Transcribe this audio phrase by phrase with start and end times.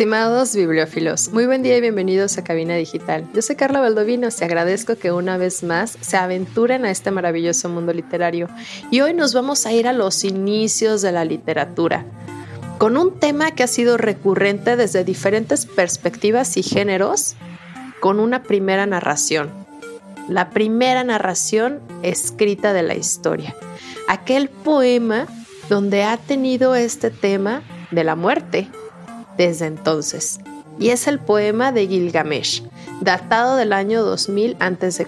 [0.00, 3.28] Estimados bibliófilos, muy buen día y bienvenidos a Cabina Digital.
[3.34, 7.68] Yo soy Carla Valdovinos y agradezco que una vez más se aventuren a este maravilloso
[7.68, 8.48] mundo literario.
[8.90, 12.06] Y hoy nos vamos a ir a los inicios de la literatura,
[12.78, 17.36] con un tema que ha sido recurrente desde diferentes perspectivas y géneros,
[18.00, 19.50] con una primera narración.
[20.30, 23.54] La primera narración escrita de la historia.
[24.08, 25.26] Aquel poema
[25.68, 28.70] donde ha tenido este tema de la muerte
[29.40, 30.38] desde entonces,
[30.78, 32.62] y es el poema de Gilgamesh,
[33.00, 35.06] datado del año 2000 a.C.,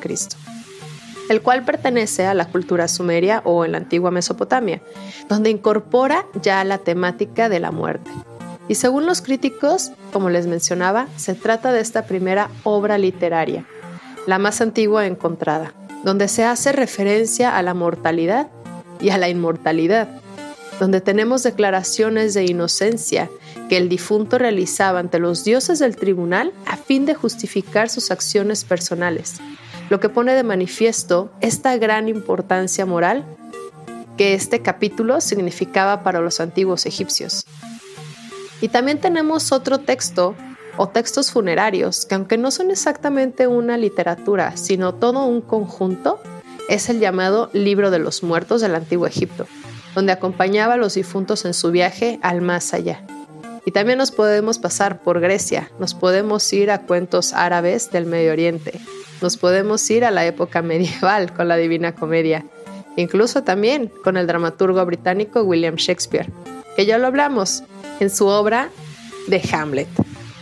[1.28, 4.80] el cual pertenece a la cultura sumeria o en la antigua Mesopotamia,
[5.28, 8.10] donde incorpora ya la temática de la muerte.
[8.68, 13.66] Y según los críticos, como les mencionaba, se trata de esta primera obra literaria,
[14.26, 15.74] la más antigua encontrada,
[16.04, 18.48] donde se hace referencia a la mortalidad
[18.98, 20.08] y a la inmortalidad,
[20.82, 23.30] donde tenemos declaraciones de inocencia
[23.68, 28.64] que el difunto realizaba ante los dioses del tribunal a fin de justificar sus acciones
[28.64, 29.36] personales,
[29.90, 33.24] lo que pone de manifiesto esta gran importancia moral
[34.16, 37.46] que este capítulo significaba para los antiguos egipcios.
[38.60, 40.34] Y también tenemos otro texto
[40.76, 46.18] o textos funerarios que aunque no son exactamente una literatura, sino todo un conjunto,
[46.68, 49.46] es el llamado Libro de los Muertos del Antiguo Egipto,
[49.94, 53.04] donde acompañaba a los difuntos en su viaje al más allá.
[53.64, 58.32] Y también nos podemos pasar por Grecia, nos podemos ir a cuentos árabes del Medio
[58.32, 58.80] Oriente,
[59.20, 62.44] nos podemos ir a la época medieval con la Divina Comedia,
[62.96, 66.30] incluso también con el dramaturgo británico William Shakespeare,
[66.76, 67.62] que ya lo hablamos
[68.00, 68.68] en su obra
[69.28, 69.88] de Hamlet.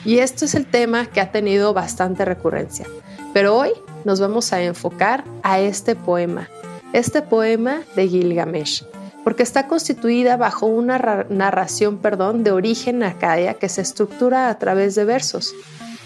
[0.05, 2.87] Y esto es el tema que ha tenido bastante recurrencia.
[3.35, 3.73] Pero hoy
[4.05, 6.49] nos vamos a enfocar a este poema,
[6.93, 8.83] este poema de Gilgamesh,
[9.25, 14.95] porque está constituida bajo una narración perdón, de origen acadia que se estructura a través
[14.95, 15.55] de versos,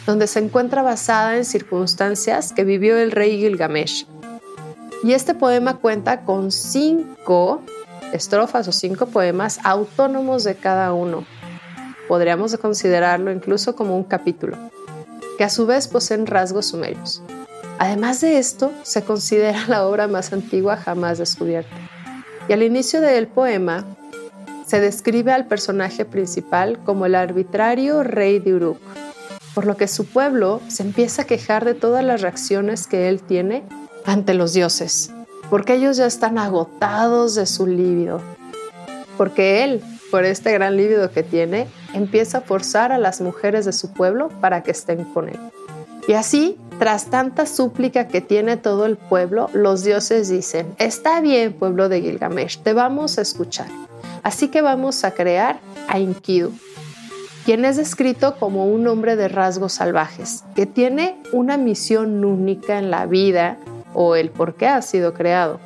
[0.06, 4.06] donde se encuentra basada en circunstancias que vivió el rey Gilgamesh.
[5.02, 7.62] Y este poema cuenta con cinco
[8.12, 11.24] estrofas o cinco poemas autónomos de cada uno.
[12.08, 14.56] Podríamos considerarlo incluso como un capítulo,
[15.36, 17.22] que a su vez poseen rasgos sumerios.
[17.78, 21.74] Además de esto, se considera la obra más antigua jamás descubierta.
[22.48, 23.86] Y al inicio del poema
[24.66, 28.78] se describe al personaje principal como el arbitrario rey de Uruk,
[29.54, 33.22] por lo que su pueblo se empieza a quejar de todas las reacciones que él
[33.22, 33.62] tiene
[34.04, 35.10] ante los dioses,
[35.48, 38.20] porque ellos ya están agotados de su líbido,
[39.16, 43.72] porque él, por este gran líbido que tiene, empieza a forzar a las mujeres de
[43.72, 45.38] su pueblo para que estén con él.
[46.06, 51.54] Y así, tras tanta súplica que tiene todo el pueblo, los dioses dicen, está bien
[51.54, 53.68] pueblo de Gilgamesh, te vamos a escuchar.
[54.22, 56.52] Así que vamos a crear a Enkidu,
[57.46, 62.90] quien es descrito como un hombre de rasgos salvajes, que tiene una misión única en
[62.90, 63.58] la vida
[63.94, 65.58] o el por qué ha sido creado.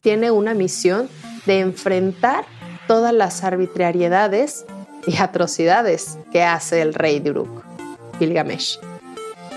[0.00, 1.08] Tiene una misión
[1.44, 2.46] de enfrentar
[2.86, 4.64] todas las arbitrariedades
[5.06, 7.64] y atrocidades que hace el rey de Uruk,
[8.18, 8.78] Gilgamesh.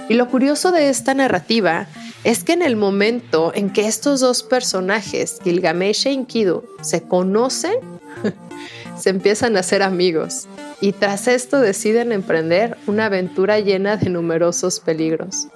[0.07, 1.87] Y lo curioso de esta narrativa
[2.23, 7.75] es que en el momento en que estos dos personajes, Gilgamesh e Enkidu, se conocen,
[8.97, 10.47] se empiezan a ser amigos
[10.81, 15.47] y tras esto deciden emprender una aventura llena de numerosos peligros.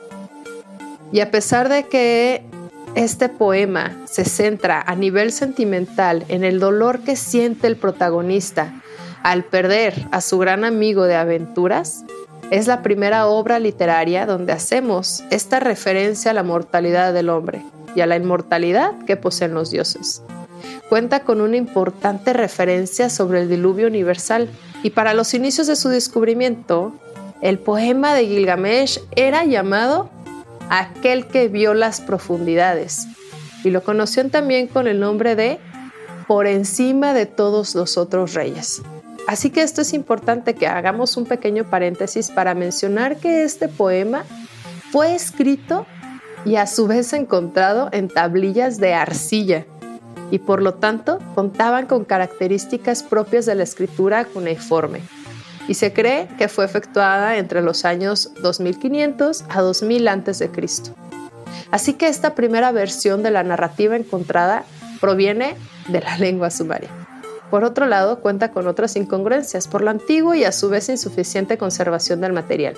[1.11, 2.43] Y a pesar de que
[2.95, 8.73] este poema se centra a nivel sentimental en el dolor que siente el protagonista
[9.23, 12.05] al perder a su gran amigo de aventuras,
[12.51, 17.63] es la primera obra literaria donde hacemos esta referencia a la mortalidad del hombre
[17.95, 20.23] y a la inmortalidad que poseen los dioses.
[20.89, 24.49] Cuenta con una importante referencia sobre el diluvio universal
[24.81, 26.93] y para los inicios de su descubrimiento,
[27.41, 30.09] el poema de Gilgamesh era llamado
[30.69, 33.07] Aquel que vio las profundidades
[33.63, 35.59] y lo conocían también con el nombre de
[36.27, 38.81] Por encima de todos los otros reyes.
[39.29, 44.25] Así que esto es importante que hagamos un pequeño paréntesis para mencionar que este poema
[44.91, 45.85] fue escrito
[46.45, 49.67] y a su vez encontrado en tablillas de arcilla
[50.31, 55.01] y por lo tanto contaban con características propias de la escritura cuneiforme.
[55.67, 60.49] Y se cree que fue efectuada entre los años 2500 a 2000 a.C.
[61.69, 64.63] Así que esta primera versión de la narrativa encontrada
[64.99, 65.55] proviene
[65.87, 66.98] de la lengua sumaria.
[67.49, 71.57] Por otro lado, cuenta con otras incongruencias por la antigua y a su vez insuficiente
[71.57, 72.75] conservación del material.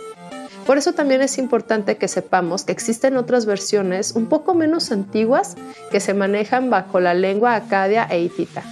[0.65, 5.56] Por eso también es importante que sepamos que existen otras versiones un poco menos antiguas
[5.89, 8.63] que se manejan bajo la lengua acadia e hitita.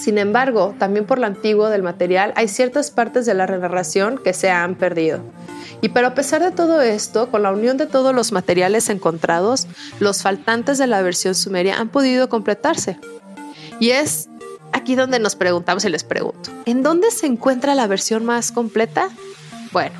[0.00, 4.32] Sin embargo, también por lo antiguo del material hay ciertas partes de la narración que
[4.32, 5.20] se han perdido.
[5.82, 9.66] Y pero a pesar de todo esto, con la unión de todos los materiales encontrados,
[9.98, 12.98] los faltantes de la versión sumeria han podido completarse.
[13.78, 14.29] Y es
[14.72, 19.08] aquí donde nos preguntamos y les pregunto, ¿en dónde se encuentra la versión más completa?
[19.72, 19.96] Bueno,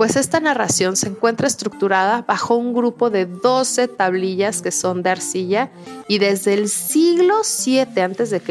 [0.00, 5.10] pues esta narración se encuentra estructurada bajo un grupo de 12 tablillas que son de
[5.10, 5.70] arcilla
[6.08, 8.42] y desde el siglo 7 a.C.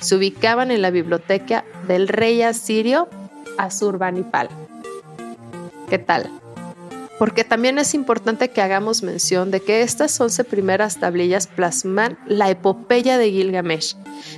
[0.00, 3.08] se ubicaban en la biblioteca del rey asirio
[3.58, 4.48] Asurbanipal.
[5.90, 6.37] ¿Qué tal?
[7.18, 12.50] Porque también es importante que hagamos mención de que estas 11 primeras tablillas plasman la
[12.50, 13.96] epopeya de Gilgamesh,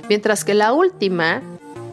[0.09, 1.41] mientras que la última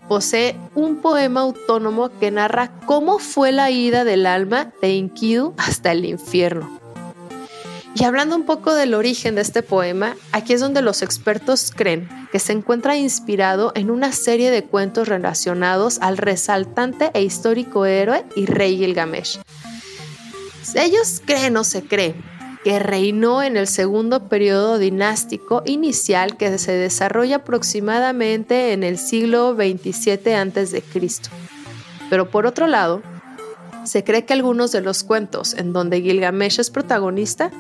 [0.09, 5.93] posee un poema autónomo que narra cómo fue la ida del alma de Enkidu hasta
[5.93, 6.79] el infierno.
[7.95, 12.09] Y hablando un poco del origen de este poema, aquí es donde los expertos creen
[12.31, 18.25] que se encuentra inspirado en una serie de cuentos relacionados al resaltante e histórico héroe
[18.37, 19.41] y rey Gilgamesh.
[20.75, 22.15] Ellos creen o se cree
[22.65, 29.55] que reinó en el segundo periodo dinástico inicial que se desarrolla aproximadamente en el siglo
[29.55, 30.83] 27 a.C.
[32.11, 33.03] Pero por otro lado,
[33.85, 37.51] se cree que algunos de los cuentos en donde Gilgamesh es protagonista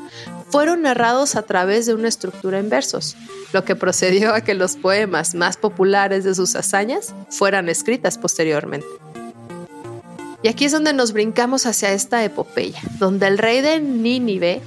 [0.51, 3.17] fueron narrados a través de una estructura en versos,
[3.53, 8.87] lo que procedió a que los poemas más populares de sus hazañas fueran escritas posteriormente.
[10.43, 14.63] Y aquí es donde nos brincamos hacia esta epopeya, donde el rey de Nínive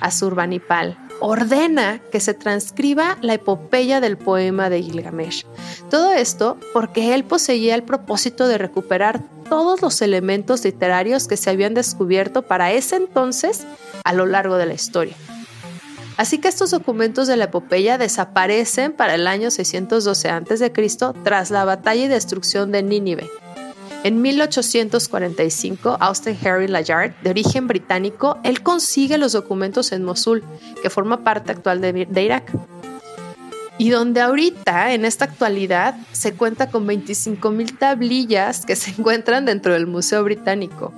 [0.00, 5.44] Asurbanipal, ordena que se transcriba la epopeya del poema de Gilgamesh.
[5.90, 11.50] Todo esto porque él poseía el propósito de recuperar todos los elementos literarios que se
[11.50, 13.66] habían descubierto para ese entonces
[14.04, 15.16] a lo largo de la historia.
[16.16, 20.72] Así que estos documentos de la epopeya desaparecen para el año 612 a.C.
[21.22, 23.30] tras la batalla y destrucción de Nínive,
[24.04, 30.44] en 1845, Austin Harry Layard, de origen británico, él consigue los documentos en Mosul,
[30.82, 32.52] que forma parte actual de, de Irak.
[33.76, 39.72] Y donde ahorita, en esta actualidad, se cuenta con 25.000 tablillas que se encuentran dentro
[39.72, 40.92] del Museo Británico.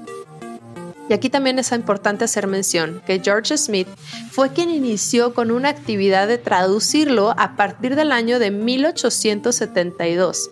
[1.09, 3.89] Y aquí también es importante hacer mención que George Smith
[4.31, 10.51] fue quien inició con una actividad de traducirlo a partir del año de 1872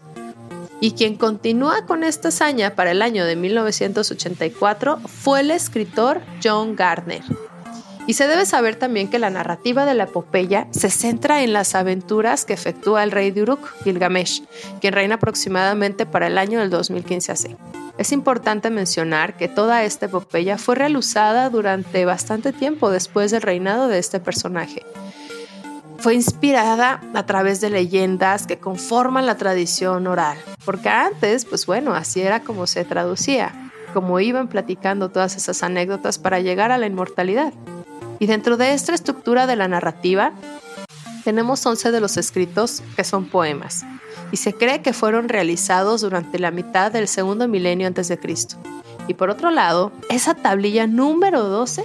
[0.81, 6.77] y quien continúa con esta hazaña para el año de 1984 fue el escritor John
[6.77, 7.23] Gardner.
[8.07, 11.75] Y se debe saber también que la narrativa de la epopeya se centra en las
[11.75, 14.45] aventuras que efectúa el rey de Uruk, Gilgamesh,
[14.81, 17.57] quien reina aproximadamente para el año del 2015 AC.
[17.99, 23.89] Es importante mencionar que toda esta epopeya fue realizada durante bastante tiempo después del reinado
[23.89, 24.87] de este personaje,
[25.99, 31.95] fue inspirada a través de leyendas que conforman la tradición oral, porque antes, pues bueno,
[31.95, 36.87] así era como se traducía, como iban platicando todas esas anécdotas para llegar a la
[36.87, 37.53] inmortalidad.
[38.21, 40.33] Y dentro de esta estructura de la narrativa,
[41.25, 43.85] tenemos 11 de los escritos que son poemas,
[44.31, 48.57] y se cree que fueron realizados durante la mitad del segundo milenio antes de Cristo.
[49.09, 51.85] Y por otro lado, esa tablilla número 12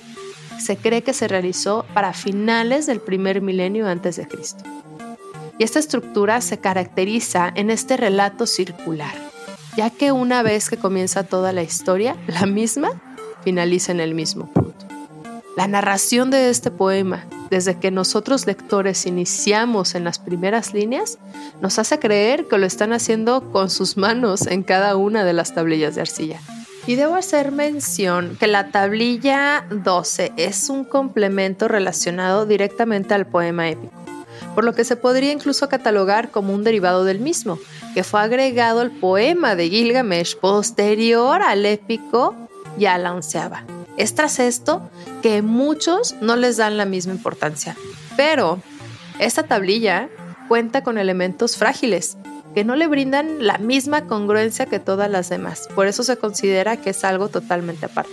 [0.59, 4.63] se cree que se realizó para finales del primer milenio antes de Cristo.
[5.57, 9.13] Y esta estructura se caracteriza en este relato circular,
[9.77, 12.89] ya que una vez que comienza toda la historia, la misma
[13.43, 14.85] finaliza en el mismo punto.
[15.55, 21.19] La narración de este poema, desde que nosotros lectores iniciamos en las primeras líneas,
[21.61, 25.53] nos hace creer que lo están haciendo con sus manos en cada una de las
[25.53, 26.41] tablillas de arcilla.
[26.85, 33.69] Y debo hacer mención que la tablilla 12 es un complemento relacionado directamente al poema
[33.69, 33.93] épico,
[34.53, 37.57] por lo que se podría incluso catalogar como un derivado del mismo,
[37.93, 42.35] que fue agregado al poema de Gilgamesh posterior al épico
[42.77, 43.63] y a la onceava.
[43.95, 44.89] Es tras esto
[45.21, 47.77] que muchos no les dan la misma importancia,
[48.17, 48.61] pero
[49.19, 50.09] esta tablilla
[50.49, 52.17] cuenta con elementos frágiles
[52.53, 55.67] que no le brindan la misma congruencia que todas las demás.
[55.75, 58.11] Por eso se considera que es algo totalmente aparte.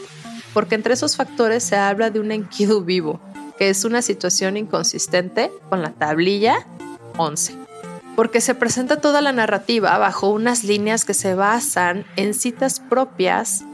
[0.53, 3.21] porque entre esos factores se habla de un Enkidu vivo,
[3.57, 6.67] que es una situación inconsistente con la tablilla
[7.19, 7.55] 11.
[8.17, 13.65] Porque se presenta toda la narrativa bajo unas líneas que se basan en citas propias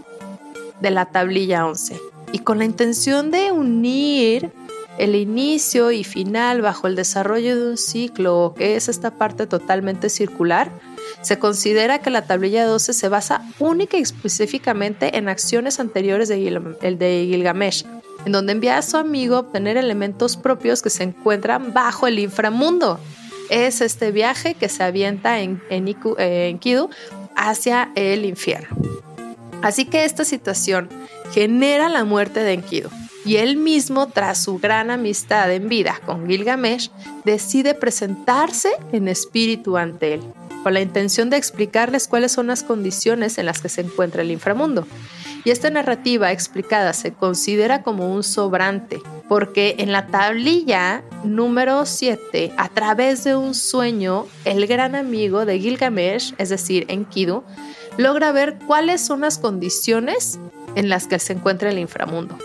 [0.81, 1.99] de la tablilla 11
[2.33, 4.53] y con la intención de unir
[4.99, 10.09] el inicio y final bajo el desarrollo de un ciclo, que es esta parte totalmente
[10.09, 10.71] circular,
[11.23, 17.27] se considera que la tablilla 12 se basa única y específicamente en acciones anteriores de,
[17.29, 17.85] Gilgamesh,
[18.25, 22.19] en donde envía a su amigo a obtener elementos propios que se encuentran bajo el
[22.19, 22.99] inframundo.
[23.51, 26.91] Es este viaje que se avienta en, en, en Kidu
[27.37, 28.77] hacia el infierno.
[29.63, 30.89] Así que esta situación
[31.33, 32.91] genera la muerte de Enkidu
[33.27, 36.91] y él mismo, tras su gran amistad en vida con Gilgamesh,
[37.25, 40.21] decide presentarse en espíritu ante él,
[40.63, 44.31] con la intención de explicarles cuáles son las condiciones en las que se encuentra el
[44.31, 44.87] inframundo.
[45.45, 52.53] Y esta narrativa explicada se considera como un sobrante, porque en la tablilla número 7,
[52.57, 57.43] a través de un sueño, el gran amigo de Gilgamesh, es decir, Enkidu,
[57.97, 60.39] logra ver cuáles son las condiciones
[60.77, 62.39] en las que se encuentra el inframundo.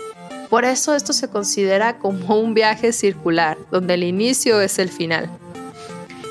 [0.52, 5.30] Por eso esto se considera como un viaje circular, donde el inicio es el final.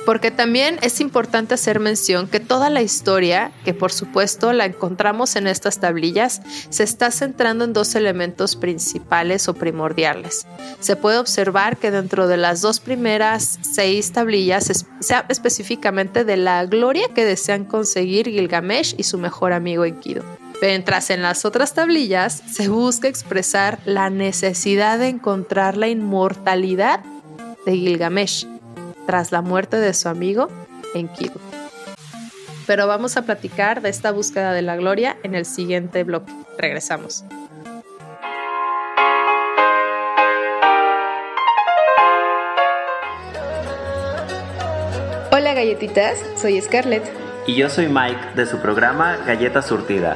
[0.05, 5.35] Porque también es importante hacer mención que toda la historia, que por supuesto la encontramos
[5.37, 10.45] en estas tablillas, se está centrando en dos elementos principales o primordiales.
[10.79, 16.37] Se puede observar que dentro de las dos primeras seis tablillas se habla específicamente de
[16.37, 20.21] la gloria que desean conseguir Gilgamesh y su mejor amigo Enkidu.
[20.61, 26.99] Mientras en las otras tablillas se busca expresar la necesidad de encontrar la inmortalidad
[27.65, 28.45] de Gilgamesh
[29.07, 30.49] tras la muerte de su amigo
[30.93, 31.39] Enkidu.
[32.67, 36.31] Pero vamos a platicar de esta búsqueda de la gloria en el siguiente bloque.
[36.59, 37.25] Regresamos.
[45.31, 47.03] Hola galletitas, soy Scarlett.
[47.47, 50.15] Y yo soy Mike de su programa Galleta Surtida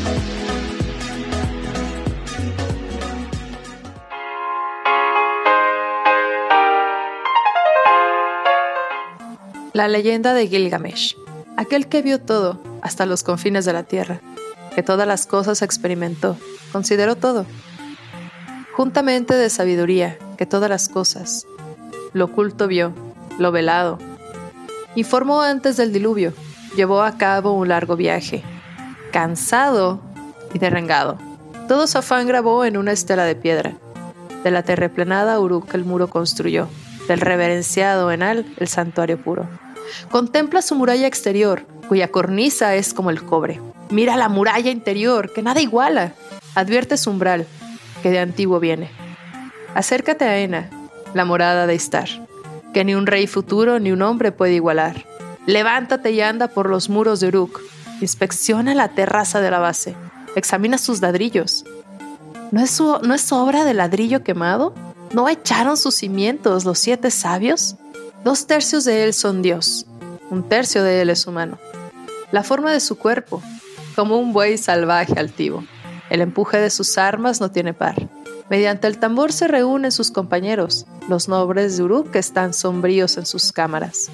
[9.73, 11.15] La leyenda de Gilgamesh,
[11.55, 14.19] aquel que vio todo, hasta los confines de la tierra,
[14.75, 16.35] que todas las cosas experimentó,
[16.73, 17.45] consideró todo,
[18.73, 21.47] juntamente de sabiduría, que todas las cosas,
[22.11, 22.93] lo oculto vio,
[23.39, 23.97] lo velado,
[24.95, 26.33] informó antes del diluvio,
[26.75, 28.43] llevó a cabo un largo viaje,
[29.13, 30.01] cansado
[30.53, 31.17] y derrengado.
[31.69, 33.77] Todo su afán grabó en una estela de piedra.
[34.43, 36.67] De la terreplenada Uruk el muro construyó,
[37.07, 39.47] del reverenciado Enal el santuario puro.
[40.09, 43.59] Contempla su muralla exterior, cuya cornisa es como el cobre.
[43.89, 46.13] Mira la muralla interior, que nada iguala.
[46.55, 47.45] Advierte su umbral,
[48.01, 48.89] que de antiguo viene.
[49.75, 50.69] Acércate a Ena,
[51.13, 52.07] la morada de Istar,
[52.73, 55.05] que ni un rey futuro ni un hombre puede igualar.
[55.45, 57.61] Levántate y anda por los muros de Uruk.
[57.99, 59.95] Inspecciona la terraza de la base.
[60.35, 61.65] Examina sus ladrillos.
[62.51, 64.73] ¿No es, ¿No es obra de ladrillo quemado?
[65.13, 67.75] ¿No echaron sus cimientos los siete sabios?
[68.23, 69.85] Dos tercios de él son Dios,
[70.29, 71.57] un tercio de él es humano.
[72.31, 73.43] La forma de su cuerpo,
[73.93, 75.65] como un buey salvaje altivo.
[76.09, 78.07] El empuje de sus armas no tiene par.
[78.49, 83.25] Mediante el tambor se reúnen sus compañeros, los nobles de Uruk que están sombríos en
[83.25, 84.09] sus cámaras.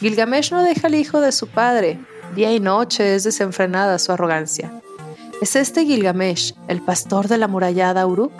[0.00, 2.00] Gilgamesh no deja al hijo de su padre.
[2.34, 4.72] Día y noche es desenfrenada su arrogancia.
[5.40, 8.32] ¿Es este Gilgamesh, el pastor de la murallada Uruk?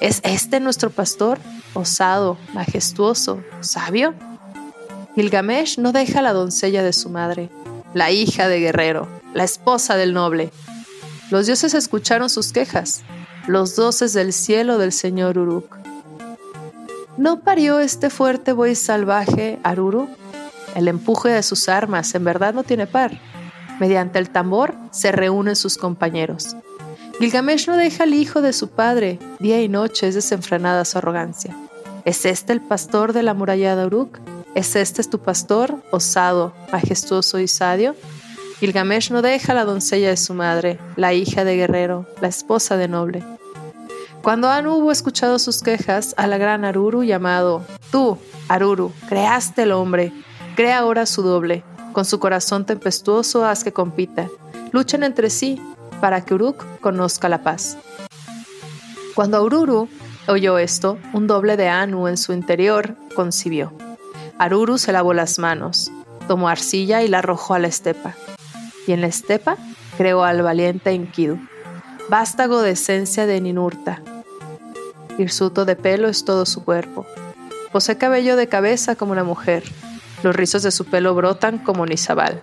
[0.00, 1.38] ¿Es este nuestro pastor,
[1.74, 4.14] osado, majestuoso, sabio?
[5.14, 7.50] Gilgamesh no deja a la doncella de su madre,
[7.92, 10.52] la hija de guerrero, la esposa del noble.
[11.30, 13.02] Los dioses escucharon sus quejas,
[13.46, 15.76] los doces del cielo del señor Uruk.
[17.18, 20.08] ¿No parió este fuerte buey salvaje Aruru?
[20.74, 23.20] El empuje de sus armas en verdad no tiene par.
[23.80, 26.56] Mediante el tambor se reúnen sus compañeros.
[27.20, 31.54] Gilgamesh no deja al hijo de su padre, día y noche es desenfrenada su arrogancia.
[32.06, 34.18] ¿Es este el pastor de la murallada Uruk?
[34.54, 37.94] ¿Es este tu pastor, osado, majestuoso y sadio?
[38.58, 42.78] Gilgamesh no deja a la doncella de su madre, la hija de guerrero, la esposa
[42.78, 43.22] de noble.
[44.22, 48.16] Cuando Anu hubo escuchado sus quejas a la gran Aruru llamado, Tú,
[48.48, 50.10] Aruru, creaste el hombre,
[50.56, 54.30] crea ahora su doble, Con su corazón tempestuoso haz que compita.
[54.72, 55.60] Luchan entre sí
[56.00, 57.76] para que Uruk conozca la paz.
[59.14, 59.88] Cuando Ururu
[60.28, 63.72] oyó esto, un doble de Anu en su interior concibió.
[64.38, 65.90] Aruru se lavó las manos,
[66.26, 68.14] tomó arcilla y la arrojó a la estepa.
[68.86, 69.56] Y en la estepa
[69.98, 71.38] creó al valiente Enkidu,
[72.08, 74.02] vástago de esencia de Ninurta.
[75.18, 77.04] Hirsuto de pelo es todo su cuerpo.
[77.72, 79.64] Posee cabello de cabeza como una mujer.
[80.22, 82.42] Los rizos de su pelo brotan como Nizabal.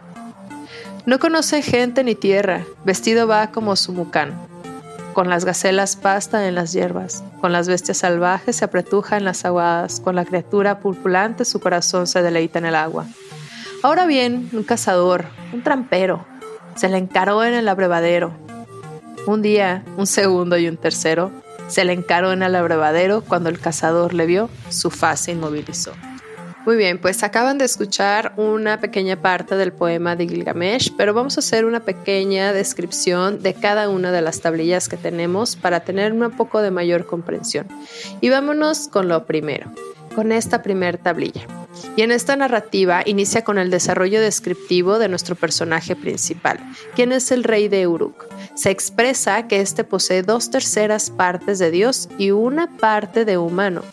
[1.08, 4.34] No conoce gente ni tierra, vestido va como su mucán.
[5.14, 9.46] Con las gacelas pasta en las hierbas, con las bestias salvajes se apretuja en las
[9.46, 13.06] aguadas, con la criatura pulpulante su corazón se deleita en el agua.
[13.84, 15.24] Ahora bien, un cazador,
[15.54, 16.26] un trampero,
[16.76, 18.34] se le encaró en el abrevadero.
[19.28, 21.32] Un día, un segundo y un tercero,
[21.70, 25.94] se le encaró en el abrevadero cuando el cazador le vio, su faz se inmovilizó.
[26.68, 31.38] Muy bien, pues acaban de escuchar una pequeña parte del poema de Gilgamesh, pero vamos
[31.38, 36.12] a hacer una pequeña descripción de cada una de las tablillas que tenemos para tener
[36.12, 37.70] un poco de mayor comprensión.
[38.20, 39.72] Y vámonos con lo primero,
[40.14, 41.48] con esta primera tablilla.
[41.96, 46.60] Y en esta narrativa inicia con el desarrollo descriptivo de nuestro personaje principal,
[46.96, 48.26] quien es el rey de Uruk.
[48.56, 53.84] Se expresa que éste posee dos terceras partes de Dios y una parte de humano,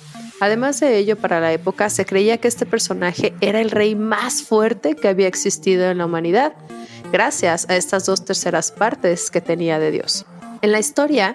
[0.45, 4.43] Además de ello, para la época se creía que este personaje era el rey más
[4.43, 6.53] fuerte que había existido en la humanidad,
[7.11, 10.27] gracias a estas dos terceras partes que tenía de Dios.
[10.61, 11.35] En la historia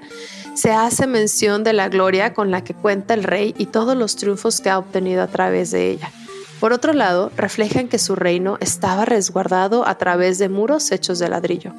[0.54, 4.16] se hace mención de la gloria con la que cuenta el rey y todos los
[4.16, 6.12] triunfos que ha obtenido a través de ella.
[6.60, 11.30] Por otro lado, reflejan que su reino estaba resguardado a través de muros hechos de
[11.30, 11.74] ladrillo.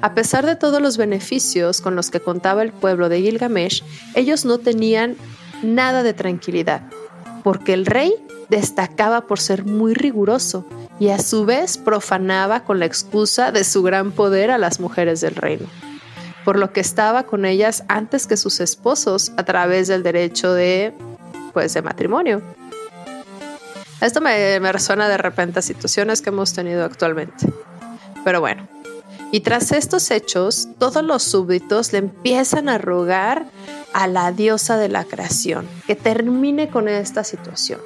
[0.00, 3.84] A pesar de todos los beneficios con los que contaba el pueblo de Gilgamesh,
[4.16, 5.16] ellos no tenían
[5.62, 6.82] nada de tranquilidad,
[7.42, 8.14] porque el rey
[8.48, 10.66] destacaba por ser muy riguroso
[10.98, 15.20] y a su vez profanaba con la excusa de su gran poder a las mujeres
[15.20, 15.66] del reino,
[16.44, 20.94] por lo que estaba con ellas antes que sus esposos a través del derecho de,
[21.52, 22.42] pues, de matrimonio.
[24.00, 27.50] Esto me, me resuena de repente a situaciones que hemos tenido actualmente.
[28.24, 28.68] Pero bueno,
[29.32, 33.46] y tras estos hechos, todos los súbditos le empiezan a rogar
[33.92, 37.80] a la diosa de la creación que termine con esta situación.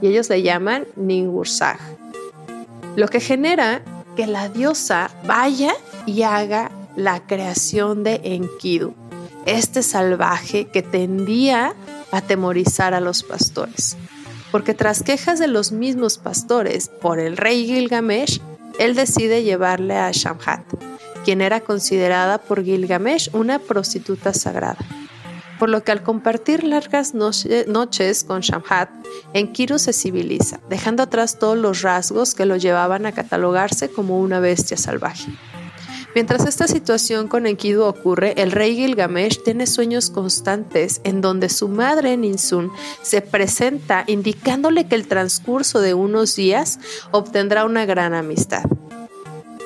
[0.00, 1.78] Y ellos le llaman Ningursag.
[2.96, 3.82] Lo que genera
[4.16, 5.72] que la diosa vaya
[6.04, 8.94] y haga la creación de Enkidu,
[9.46, 11.74] este salvaje que tendía
[12.10, 13.96] a atemorizar a los pastores.
[14.50, 18.40] Porque tras quejas de los mismos pastores por el rey Gilgamesh,
[18.78, 20.62] él decide llevarle a Shamhat,
[21.24, 24.78] quien era considerada por Gilgamesh una prostituta sagrada.
[25.58, 28.90] Por lo que al compartir largas noches con Shamhat,
[29.32, 34.40] Enkidu se civiliza, dejando atrás todos los rasgos que lo llevaban a catalogarse como una
[34.40, 35.30] bestia salvaje.
[36.14, 41.68] Mientras esta situación con Enkidu ocurre, el rey Gilgamesh tiene sueños constantes en donde su
[41.68, 42.70] madre Ninsun
[43.00, 46.78] se presenta indicándole que el transcurso de unos días
[47.12, 48.64] obtendrá una gran amistad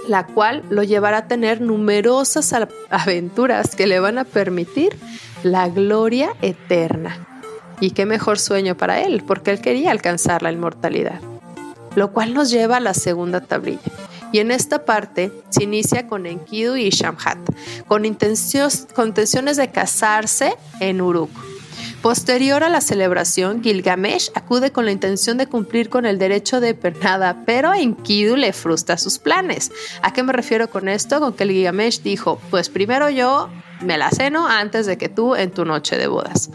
[0.09, 2.55] la cual lo llevará a tener numerosas
[2.91, 4.97] aventuras que le van a permitir
[5.43, 7.27] la gloria eterna.
[7.81, 11.21] Y qué mejor sueño para él, porque él quería alcanzar la inmortalidad.
[11.95, 13.81] Lo cual nos lleva a la segunda tablilla.
[14.37, 17.39] Y en esta parte se inicia con Enkidu y Shamhat,
[17.89, 21.31] con, intenciones de casarse en Uruk.
[22.03, 26.75] Posterior a la celebración, Gilgamesh acude con la intención de cumplir con el derecho de
[26.75, 29.73] pernada, pero Enkidu le frustra sus planes.
[30.03, 31.19] ¿A qué me refiero con esto?
[31.19, 33.49] Con que el Gilgamesh dijo, pues primero yo
[33.81, 36.51] me la ceno antes de que tú en tu noche de bodas.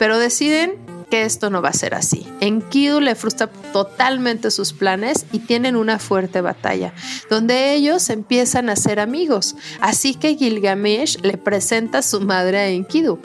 [0.00, 0.74] Pero deciden
[1.10, 2.26] que esto no va a ser así.
[2.40, 6.94] Enkidu le frustra totalmente sus planes y tienen una fuerte batalla,
[7.28, 9.56] donde ellos empiezan a ser amigos.
[9.80, 13.20] Así que Gilgamesh le presenta a su madre a Enkidu,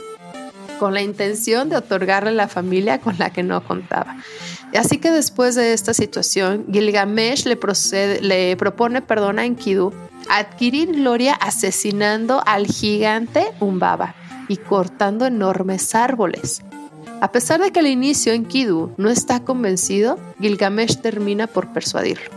[0.78, 4.16] con la intención de otorgarle la familia con la que no contaba.
[4.74, 9.92] Así que después de esta situación, Gilgamesh le, propone perdón a Enkidu
[10.28, 14.14] adquirir gloria asesinando al gigante Umbaba
[14.48, 16.62] y cortando enormes árboles.
[17.20, 22.30] A pesar de que al inicio Enkidu no está convencido, Gilgamesh termina por persuadirlo.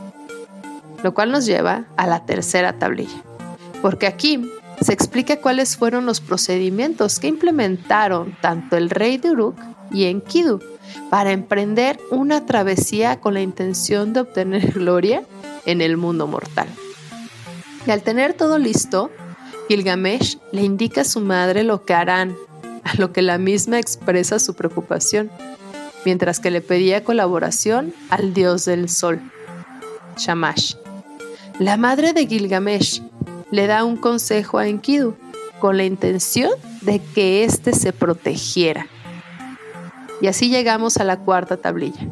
[1.04, 3.22] Lo cual nos lleva a la tercera tablilla.
[3.82, 4.50] Porque aquí
[4.82, 9.58] se explica cuáles fueron los procedimientos que implementaron tanto el rey de Uruk
[9.92, 10.62] y Enkidu
[11.10, 15.24] para emprender una travesía con la intención de obtener gloria
[15.66, 16.68] en el mundo mortal.
[17.86, 19.12] Y al tener todo listo,
[19.68, 22.36] Gilgamesh le indica a su madre lo que harán
[22.98, 25.30] lo que la misma expresa su preocupación,
[26.06, 29.20] mientras que le pedía colaboración al dios del sol,
[30.18, 30.76] Shamash,
[31.60, 33.02] la madre de Gilgamesh
[33.52, 35.16] le da un consejo a Enkidu
[35.60, 38.88] con la intención de que éste se protegiera.
[40.22, 42.08] Y así llegamos a la cuarta tablilla,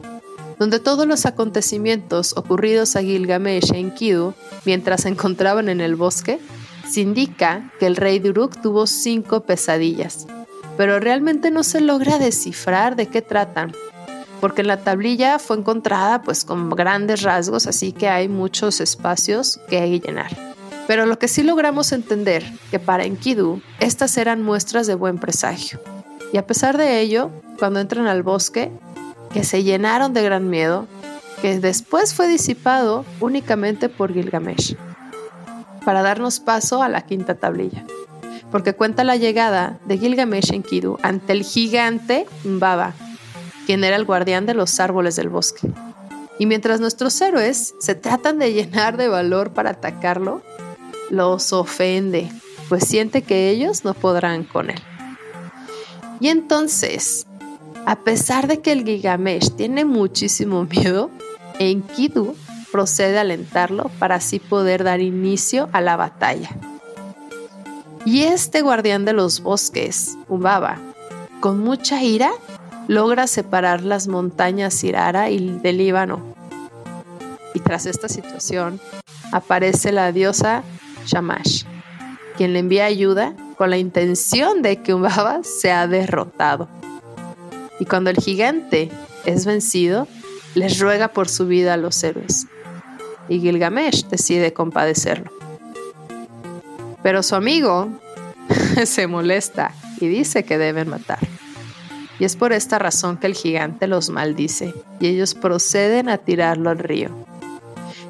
[0.59, 4.33] donde todos los acontecimientos ocurridos a Gilgamesh e Enkidu
[4.65, 6.39] mientras se encontraban en el bosque,
[6.89, 10.27] se indica que el rey de Uruk tuvo cinco pesadillas,
[10.77, 13.73] pero realmente no se logra descifrar de qué tratan,
[14.39, 19.99] porque la tablilla fue encontrada pues con grandes rasgos, así que hay muchos espacios que
[19.99, 20.31] llenar.
[20.85, 25.81] Pero lo que sí logramos entender que para Enkidu estas eran muestras de buen presagio.
[26.31, 28.71] Y a pesar de ello, cuando entran al bosque,
[29.33, 30.87] que se llenaron de gran miedo,
[31.41, 34.75] que después fue disipado únicamente por Gilgamesh,
[35.83, 37.85] para darnos paso a la quinta tablilla,
[38.51, 42.93] porque cuenta la llegada de Gilgamesh Enkidu ante el gigante Mbaba,
[43.65, 45.69] quien era el guardián de los árboles del bosque.
[46.39, 50.41] Y mientras nuestros héroes se tratan de llenar de valor para atacarlo,
[51.10, 52.31] los ofende,
[52.69, 54.81] pues siente que ellos no podrán con él.
[56.19, 57.27] Y entonces,
[57.86, 61.10] a pesar de que el Gigamesh tiene muchísimo miedo,
[61.60, 62.36] Enkidu
[62.71, 66.76] procede a alentarlo para así poder dar inicio a la batalla.
[68.08, 70.78] Y este guardián de los bosques, Ubaba,
[71.41, 72.32] con mucha ira,
[72.88, 76.22] logra separar las montañas Irara y del Líbano.
[77.54, 78.80] Y tras esta situación,
[79.34, 80.63] aparece la diosa
[81.06, 81.65] Shamash,
[82.38, 86.70] quien le envía ayuda con la intención de que Umbaba sea derrotado.
[87.78, 88.89] Y cuando el gigante
[89.26, 90.08] es vencido,
[90.56, 92.48] les ruega por su vida a los héroes.
[93.28, 95.37] Y Gilgamesh decide compadecerlo.
[97.08, 97.88] Pero su amigo
[98.86, 101.20] se molesta y dice que deben matar.
[102.20, 106.70] Y es por esta razón que el gigante los maldice y ellos proceden a tirarlo
[106.70, 107.12] al río.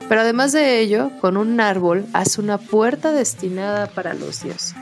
[0.10, 4.74] Pero además de ello, con un árbol hace una puerta destinada para los dioses.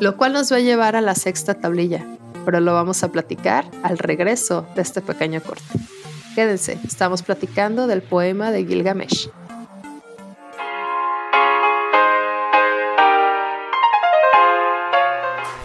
[0.00, 2.04] Lo cual nos va a llevar a la sexta tablilla,
[2.44, 5.78] pero lo vamos a platicar al regreso de este pequeño corte.
[6.34, 9.28] Quédense, estamos platicando del poema de Gilgamesh.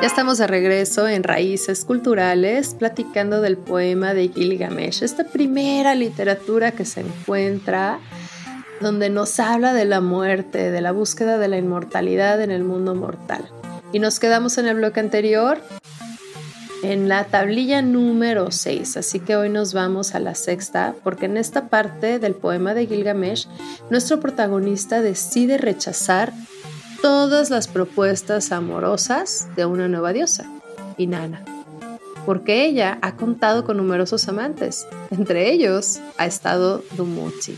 [0.00, 6.72] Ya estamos de regreso en Raíces Culturales platicando del poema de Gilgamesh, esta primera literatura
[6.72, 8.00] que se encuentra
[8.80, 12.94] donde nos habla de la muerte, de la búsqueda de la inmortalidad en el mundo
[12.94, 13.44] mortal.
[13.92, 15.60] Y nos quedamos en el bloque anterior
[16.82, 21.36] en la tablilla número 6, así que hoy nos vamos a la sexta, porque en
[21.36, 23.48] esta parte del poema de Gilgamesh,
[23.90, 26.32] nuestro protagonista decide rechazar
[27.02, 30.50] todas las propuestas amorosas de una nueva diosa,
[30.98, 31.44] Inanna,
[32.26, 37.56] porque ella ha contado con numerosos amantes, entre ellos ha estado Dumuzi.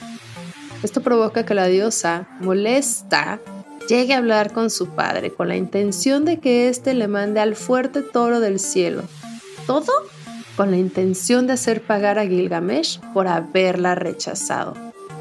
[0.82, 3.40] Esto provoca que la diosa, molesta,
[3.88, 7.56] llegue a hablar con su padre con la intención de que éste le mande al
[7.56, 9.02] fuerte toro del cielo.
[9.66, 9.92] Todo
[10.56, 14.74] con la intención de hacer pagar a Gilgamesh por haberla rechazado.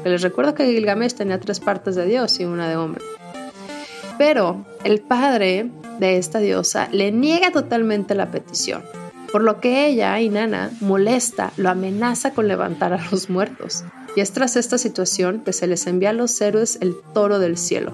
[0.04, 3.02] les recuerdo que Gilgamesh tenía tres partes de Dios y una de hombre.
[4.18, 8.82] Pero el padre de esta diosa le niega totalmente la petición,
[9.30, 13.84] por lo que ella, Inanna, molesta, lo amenaza con levantar a los muertos.
[14.14, 17.56] Y es tras esta situación que se les envía a los héroes el toro del
[17.56, 17.92] cielo.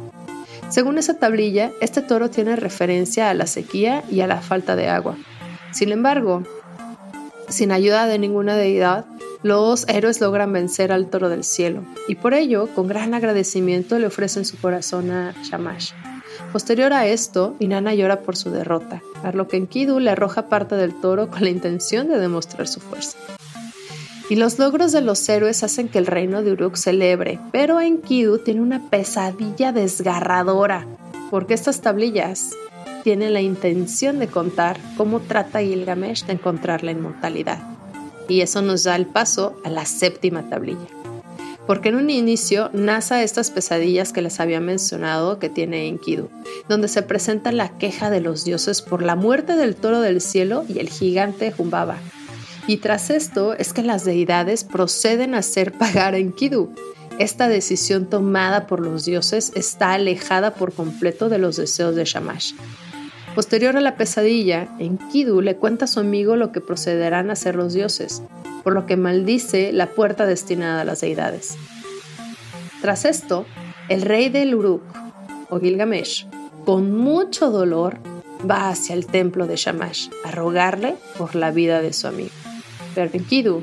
[0.68, 4.88] Según esa tablilla, este toro tiene referencia a la sequía y a la falta de
[4.88, 5.16] agua.
[5.70, 6.42] Sin embargo,
[7.48, 9.06] sin ayuda de ninguna deidad,
[9.42, 14.06] los héroes logran vencer al toro del cielo y por ello, con gran agradecimiento, le
[14.06, 15.92] ofrecen su corazón a Shamash.
[16.52, 20.76] Posterior a esto, Inanna llora por su derrota, a lo que Enkidu le arroja parte
[20.76, 23.18] del toro con la intención de demostrar su fuerza.
[24.30, 28.38] Y los logros de los héroes hacen que el reino de Uruk celebre, pero Enkidu
[28.38, 30.87] tiene una pesadilla desgarradora,
[31.30, 32.50] porque estas tablillas
[33.08, 37.58] tienen la intención de contar cómo trata Gilgamesh de encontrar la inmortalidad.
[38.28, 40.86] Y eso nos da el paso a la séptima tablilla
[41.66, 46.28] porque en un inicio nace estas pesadillas que les había mencionado que tiene Enkidu,
[46.68, 50.66] donde se presenta la queja de los dioses por la muerte del toro del cielo
[50.68, 51.96] y el gigante Humbaba.
[52.66, 56.74] Y tras esto es que las deidades proceden a hacer pagar a Enkidu,
[57.18, 62.52] esta decisión tomada por los dioses está alejada por completo de los deseos de Shamash.
[63.38, 67.55] Posterior a la pesadilla, Enkidu le cuenta a su amigo lo que procederán a ser
[67.55, 68.20] los dioses,
[68.64, 71.57] por lo que maldice la puerta destinada a las deidades.
[72.81, 73.46] Tras esto,
[73.88, 74.83] el rey del Uruk,
[75.51, 76.27] o Gilgamesh,
[76.64, 77.98] con mucho dolor,
[78.44, 82.35] va hacia el templo de Shamash a rogarle por la vida de su amigo.
[82.96, 83.62] Pero Enkidu,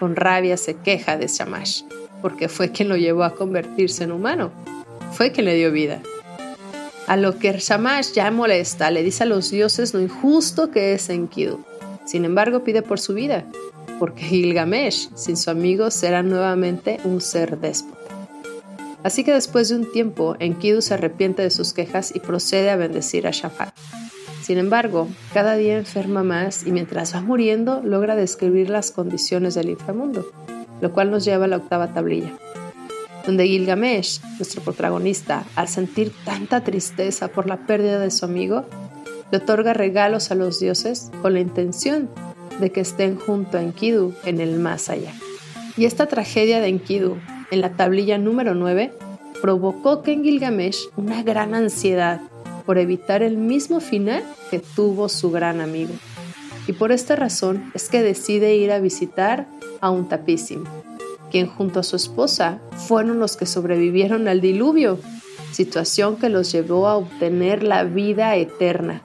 [0.00, 1.82] con rabia, se queja de Shamash,
[2.22, 4.50] porque fue quien lo llevó a convertirse en humano,
[5.12, 6.00] fue quien le dio vida.
[7.06, 11.10] A lo que Shamash ya molesta, le dice a los dioses lo injusto que es
[11.10, 11.60] Enkidu.
[12.06, 13.44] Sin embargo, pide por su vida,
[13.98, 17.98] porque Gilgamesh, sin su amigo, será nuevamente un ser déspota.
[19.02, 22.76] Así que después de un tiempo, Enkidu se arrepiente de sus quejas y procede a
[22.76, 23.74] bendecir a Shafat.
[24.42, 29.68] Sin embargo, cada día enferma más y mientras va muriendo logra describir las condiciones del
[29.68, 30.30] inframundo,
[30.80, 32.32] lo cual nos lleva a la octava tablilla
[33.26, 38.64] donde Gilgamesh, nuestro protagonista, al sentir tanta tristeza por la pérdida de su amigo,
[39.30, 42.10] le otorga regalos a los dioses con la intención
[42.60, 45.12] de que estén junto a Enkidu en el más allá.
[45.76, 47.16] Y esta tragedia de Enkidu,
[47.50, 48.92] en la tablilla número 9,
[49.40, 52.20] provocó que en Gilgamesh una gran ansiedad
[52.64, 55.92] por evitar el mismo final que tuvo su gran amigo.
[56.66, 59.46] Y por esta razón es que decide ir a visitar
[59.80, 60.64] a un tapísimo,
[61.34, 65.00] quien junto a su esposa fueron los que sobrevivieron al diluvio,
[65.50, 69.02] situación que los llevó a obtener la vida eterna.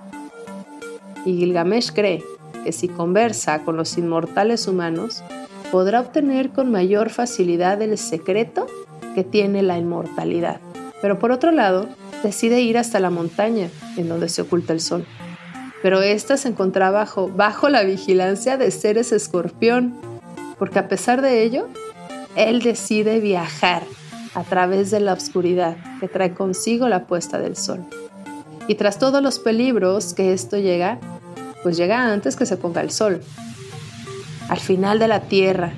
[1.25, 2.23] Y Gilgamesh cree
[2.63, 5.23] que si conversa con los inmortales humanos,
[5.71, 8.67] podrá obtener con mayor facilidad el secreto
[9.15, 10.61] que tiene la inmortalidad.
[11.01, 11.89] Pero por otro lado,
[12.21, 15.03] decide ir hasta la montaña, en donde se oculta el sol.
[15.81, 19.95] Pero ésta se encontraba bajo, bajo la vigilancia de seres escorpión,
[20.59, 21.67] porque a pesar de ello,
[22.35, 23.83] él decide viajar
[24.33, 27.85] a través de la oscuridad que trae consigo la puesta del sol.
[28.67, 30.99] Y tras todos los peligros que esto llega,
[31.63, 33.21] pues llega antes que se ponga el sol.
[34.47, 35.73] Al final de la tierra,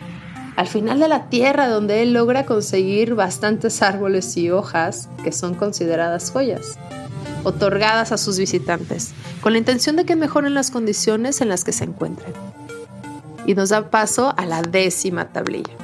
[0.56, 5.56] al final de la tierra donde él logra conseguir bastantes árboles y hojas que son
[5.56, 6.78] consideradas joyas,
[7.44, 11.72] otorgadas a sus visitantes, con la intención de que mejoren las condiciones en las que
[11.72, 12.34] se encuentren.
[13.46, 15.81] Y nos da paso a la décima tablilla.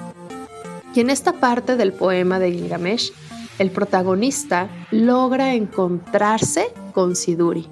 [0.98, 3.12] Y en esta parte del poema de Gilgamesh,
[3.60, 7.68] el protagonista logra encontrarse con Siduri,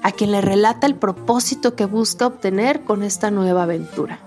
[0.00, 4.20] a quien le relata el propósito que busca obtener con esta nueva aventura.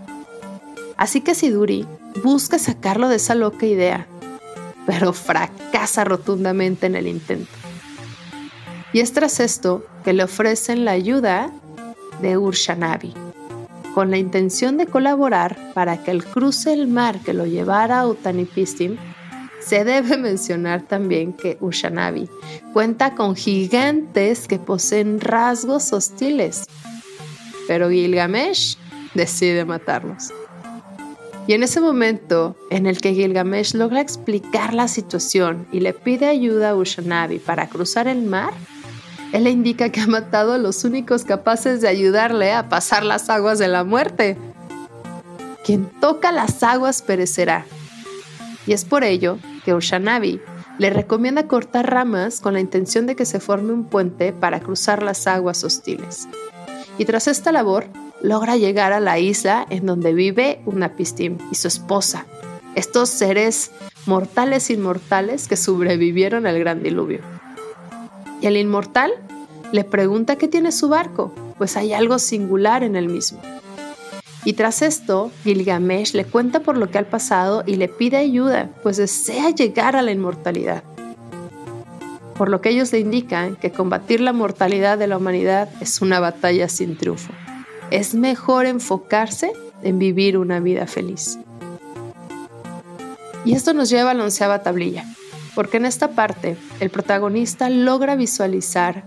[0.97, 1.87] Así que Siduri
[2.25, 4.05] busca sacarlo de esa loca idea,
[4.85, 7.53] pero fracasa rotundamente en el intento.
[8.91, 11.53] Y es tras esto que le ofrecen la ayuda
[12.21, 13.13] de Urshanabi,
[13.95, 18.07] con la intención de colaborar para que el cruce el mar que lo llevara a
[18.07, 18.97] Utanipistim,
[19.61, 22.29] se debe mencionar también que Ushanabi
[22.73, 26.65] cuenta con gigantes que poseen rasgos hostiles,
[27.69, 28.75] pero Gilgamesh
[29.13, 30.33] decide matarlos.
[31.47, 36.27] Y en ese momento en el que Gilgamesh logra explicar la situación y le pide
[36.27, 38.51] ayuda a Ushanabi para cruzar el mar,
[39.35, 43.29] él le indica que ha matado a los únicos capaces de ayudarle a pasar las
[43.29, 44.37] aguas de la muerte.
[45.65, 47.65] Quien toca las aguas perecerá.
[48.65, 50.39] Y es por ello que Ushanabi
[50.77, 55.03] le recomienda cortar ramas con la intención de que se forme un puente para cruzar
[55.03, 56.29] las aguas hostiles.
[56.97, 57.87] Y tras esta labor,
[58.21, 62.25] logra llegar a la isla en donde vive Unapistim y su esposa,
[62.75, 63.71] estos seres
[64.05, 67.19] mortales inmortales que sobrevivieron al gran diluvio.
[68.41, 69.11] Y el inmortal
[69.71, 73.41] le pregunta qué tiene su barco, pues hay algo singular en el mismo.
[74.43, 78.69] Y tras esto, Gilgamesh le cuenta por lo que ha pasado y le pide ayuda,
[78.83, 80.83] pues desea llegar a la inmortalidad.
[82.37, 86.19] Por lo que ellos le indican que combatir la mortalidad de la humanidad es una
[86.19, 87.33] batalla sin triunfo.
[87.89, 89.51] Es mejor enfocarse
[89.81, 91.39] en vivir una vida feliz.
[93.45, 95.05] Y esto nos lleva a la onceava tablilla,
[95.55, 99.05] porque en esta parte el protagonista logra visualizar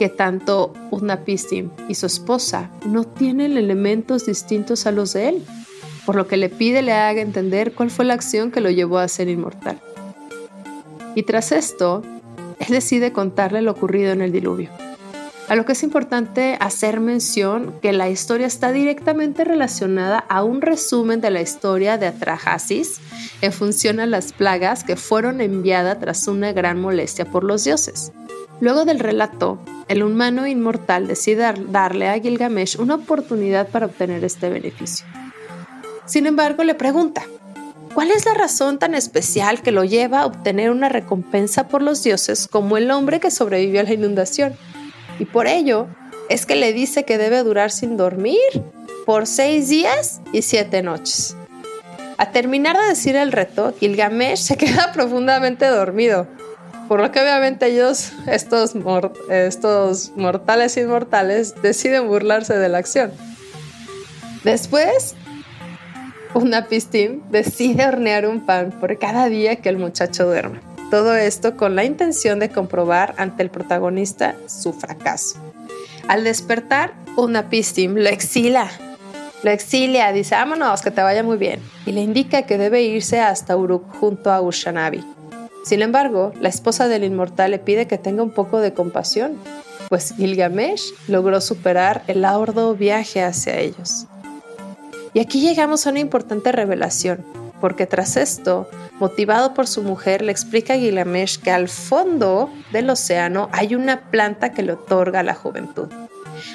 [0.00, 5.44] que tanto Utnapishtim y su esposa no tienen elementos distintos a los de él,
[6.06, 8.96] por lo que le pide le haga entender cuál fue la acción que lo llevó
[8.96, 9.78] a ser inmortal.
[11.14, 12.02] Y tras esto,
[12.60, 14.70] él decide contarle lo ocurrido en el diluvio.
[15.50, 20.62] A lo que es importante hacer mención que la historia está directamente relacionada a un
[20.62, 23.00] resumen de la historia de Atrahasis
[23.40, 28.12] en función a las plagas que fueron enviadas tras una gran molestia por los dioses.
[28.60, 29.58] Luego del relato,
[29.88, 35.04] el humano inmortal decide darle a Gilgamesh una oportunidad para obtener este beneficio.
[36.06, 37.24] Sin embargo, le pregunta,
[37.92, 42.04] ¿cuál es la razón tan especial que lo lleva a obtener una recompensa por los
[42.04, 44.54] dioses como el hombre que sobrevivió a la inundación?
[45.20, 45.86] Y por ello
[46.30, 48.40] es que le dice que debe durar sin dormir
[49.04, 51.36] por seis días y siete noches.
[52.16, 56.26] A terminar de decir el reto, Gilgamesh se queda profundamente dormido,
[56.88, 58.74] por lo que obviamente ellos, estos,
[59.28, 63.12] estos mortales inmortales, deciden burlarse de la acción.
[64.42, 65.16] Después,
[66.32, 70.69] una pistín decide hornear un pan por cada día que el muchacho duerme.
[70.90, 75.38] Todo esto con la intención de comprobar ante el protagonista su fracaso.
[76.08, 78.68] Al despertar, una pistim lo exila.
[79.44, 81.60] Lo exilia, dice, vámonos, que te vaya muy bien.
[81.86, 85.04] Y le indica que debe irse hasta Uruk junto a Ushanabi.
[85.64, 89.38] Sin embargo, la esposa del inmortal le pide que tenga un poco de compasión,
[89.88, 94.06] pues Gilgamesh logró superar el arduo viaje hacia ellos.
[95.14, 97.24] Y aquí llegamos a una importante revelación,
[97.60, 98.68] porque tras esto,
[99.00, 104.10] motivado por su mujer, le explica a Gilgamesh que al fondo del océano hay una
[104.10, 105.88] planta que le otorga la juventud.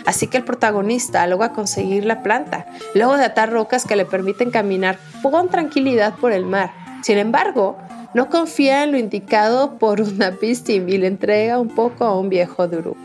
[0.06, 4.52] Así que el protagonista logra conseguir la planta, luego de atar rocas que le permiten
[4.52, 6.72] caminar con tranquilidad por el mar.
[7.02, 7.78] Sin embargo,
[8.14, 12.30] no confía en lo indicado por una pistim y le entrega un poco a un
[12.30, 12.98] viejo Duruk.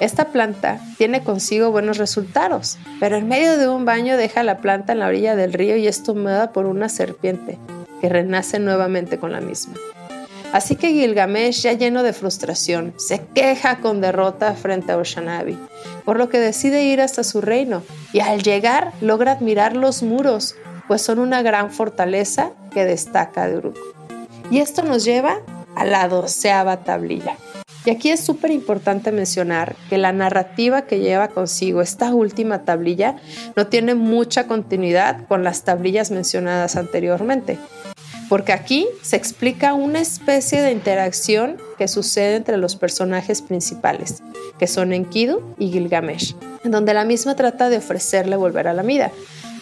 [0.00, 4.92] Esta planta tiene consigo buenos resultados, pero en medio de un baño deja la planta
[4.92, 7.58] en la orilla del río y es tomada por una serpiente,
[8.00, 9.74] que renace nuevamente con la misma.
[10.52, 15.58] Así que Gilgamesh, ya lleno de frustración, se queja con derrota frente a Oshanabi,
[16.06, 17.82] por lo que decide ir hasta su reino
[18.14, 20.54] y al llegar logra admirar los muros,
[20.86, 23.78] pues son una gran fortaleza que destaca de Uruk.
[24.50, 25.40] Y esto nos lleva
[25.76, 27.36] a la doceava tablilla.
[27.84, 33.16] Y aquí es súper importante mencionar que la narrativa que lleva consigo esta última tablilla
[33.56, 37.58] no tiene mucha continuidad con las tablillas mencionadas anteriormente,
[38.28, 44.22] porque aquí se explica una especie de interacción que sucede entre los personajes principales,
[44.58, 48.82] que son Enkidu y Gilgamesh, en donde la misma trata de ofrecerle volver a la
[48.82, 49.10] vida,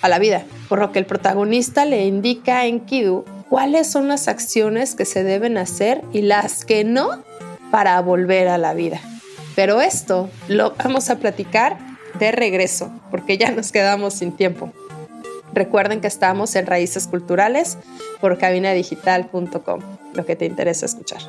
[0.03, 4.29] a la vida, por lo que el protagonista le indica a Enkidu cuáles son las
[4.29, 7.25] acciones que se deben hacer y las que no
[7.71, 9.01] para volver a la vida.
[9.55, 11.79] Pero esto lo vamos a platicar
[12.19, 14.73] de regreso, porque ya nos quedamos sin tiempo.
[15.57, 17.79] Recuerden que estamos en Raíces Culturales
[18.21, 19.81] por cabinadigital.com,
[20.13, 21.23] lo que te interesa escuchar.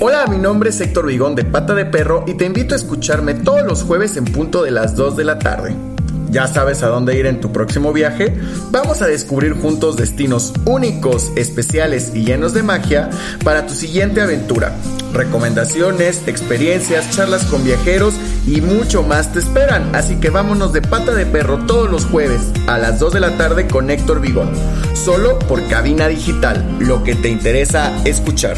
[0.00, 3.34] Hola, mi nombre es Héctor Vigón de Pata de Perro y te invito a escucharme
[3.34, 5.97] todos los jueves en punto de las 2 de la tarde
[6.30, 8.34] ya sabes a dónde ir en tu próximo viaje,
[8.70, 13.10] vamos a descubrir juntos destinos únicos, especiales y llenos de magia
[13.44, 14.74] para tu siguiente aventura.
[15.12, 18.14] Recomendaciones, experiencias, charlas con viajeros
[18.46, 22.40] y mucho más te esperan, así que vámonos de pata de perro todos los jueves
[22.66, 24.50] a las 2 de la tarde con Héctor Vigón,
[24.94, 28.56] solo por cabina digital, lo que te interesa escuchar.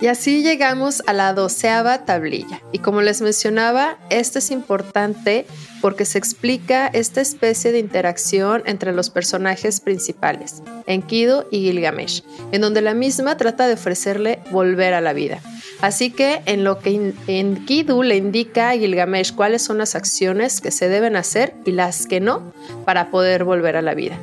[0.00, 2.62] Y así llegamos a la doceava tablilla.
[2.70, 5.44] Y como les mencionaba, esto es importante
[5.80, 12.60] porque se explica esta especie de interacción entre los personajes principales, Enkidu y Gilgamesh, en
[12.60, 15.40] donde la misma trata de ofrecerle volver a la vida.
[15.80, 20.70] Así que en lo que Enkidu le indica a Gilgamesh cuáles son las acciones que
[20.70, 22.52] se deben hacer y las que no
[22.84, 24.18] para poder volver a la vida.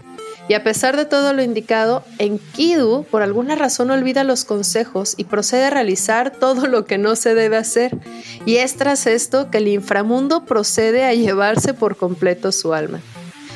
[0.47, 5.23] Y a pesar de todo lo indicado, Enkidu por alguna razón olvida los consejos y
[5.23, 7.97] procede a realizar todo lo que no se debe hacer.
[8.45, 13.01] Y es tras esto que el inframundo procede a llevarse por completo su alma.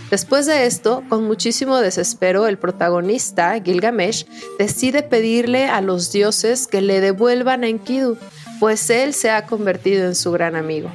[0.10, 4.26] Después de esto, con muchísimo desespero, el protagonista, Gilgamesh,
[4.58, 8.18] decide pedirle a los dioses que le devuelvan a Enkidu,
[8.60, 10.92] pues él se ha convertido en su gran amigo.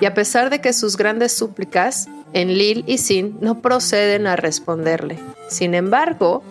[0.00, 4.36] Y a pesar de que sus grandes súplicas, en Lil y Sin no proceden a
[4.36, 5.18] responderle.
[5.48, 6.42] Sin embargo,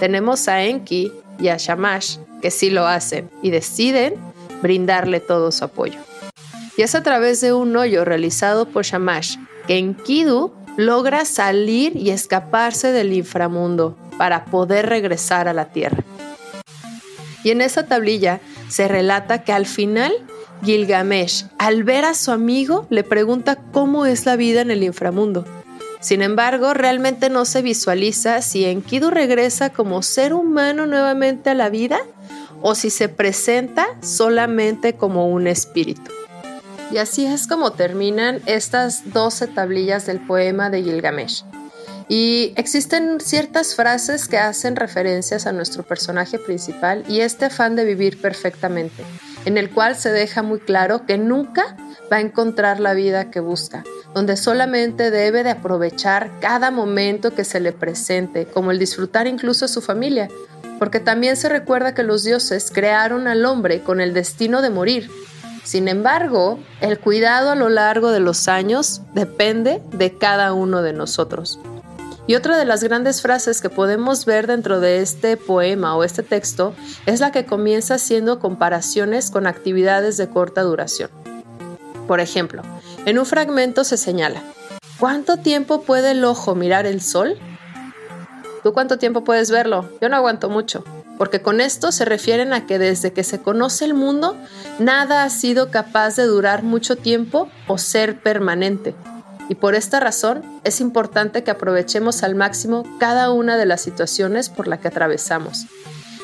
[0.00, 4.14] tenemos a Enki y a Shamash que sí lo hacen y deciden
[4.62, 5.98] brindarle todo su apoyo.
[6.76, 9.36] Y es a través de un hoyo realizado por Shamash
[9.66, 16.04] que Enkidu logra salir y escaparse del inframundo para poder regresar a la tierra.
[17.44, 20.12] Y en esa tablilla se relata que al final
[20.62, 25.44] Gilgamesh, al ver a su amigo, le pregunta cómo es la vida en el inframundo.
[26.00, 31.68] Sin embargo, realmente no se visualiza si Enkidu regresa como ser humano nuevamente a la
[31.68, 31.98] vida
[32.62, 36.10] o si se presenta solamente como un espíritu.
[36.92, 41.42] Y así es como terminan estas 12 tablillas del poema de Gilgamesh.
[42.08, 47.84] Y existen ciertas frases que hacen referencias a nuestro personaje principal y este afán de
[47.84, 49.02] vivir perfectamente,
[49.46, 51.76] en el cual se deja muy claro que nunca
[52.12, 57.44] va a encontrar la vida que busca, donde solamente debe de aprovechar cada momento que
[57.44, 60.28] se le presente, como el disfrutar incluso a su familia,
[60.78, 65.10] porque también se recuerda que los dioses crearon al hombre con el destino de morir.
[65.62, 70.92] Sin embargo, el cuidado a lo largo de los años depende de cada uno de
[70.92, 71.58] nosotros.
[72.28, 76.24] Y otra de las grandes frases que podemos ver dentro de este poema o este
[76.24, 76.74] texto
[77.06, 81.08] es la que comienza haciendo comparaciones con actividades de corta duración.
[82.08, 82.62] Por ejemplo,
[83.04, 84.42] en un fragmento se señala,
[84.98, 87.38] ¿cuánto tiempo puede el ojo mirar el sol?
[88.64, 89.88] ¿Tú cuánto tiempo puedes verlo?
[90.00, 90.82] Yo no aguanto mucho,
[91.18, 94.36] porque con esto se refieren a que desde que se conoce el mundo,
[94.80, 98.96] nada ha sido capaz de durar mucho tiempo o ser permanente.
[99.48, 104.48] Y por esta razón es importante que aprovechemos al máximo cada una de las situaciones
[104.48, 105.66] por la que atravesamos.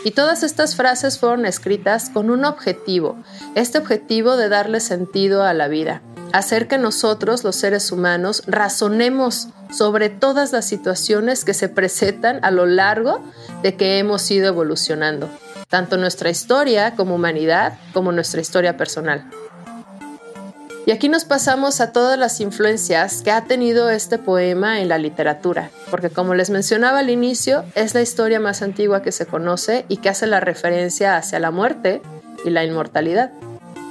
[0.04, 3.16] Y todas estas frases fueron escritas con un objetivo,
[3.54, 6.02] este objetivo de darle sentido a la vida,
[6.32, 12.50] hacer que nosotros, los seres humanos, razonemos sobre todas las situaciones que se presentan a
[12.50, 13.22] lo largo
[13.62, 15.28] de que hemos ido evolucionando,
[15.68, 19.30] tanto nuestra historia como humanidad como nuestra historia personal.
[20.84, 24.98] Y aquí nos pasamos a todas las influencias que ha tenido este poema en la
[24.98, 29.84] literatura, porque como les mencionaba al inicio, es la historia más antigua que se conoce
[29.88, 32.02] y que hace la referencia hacia la muerte
[32.44, 33.30] y la inmortalidad.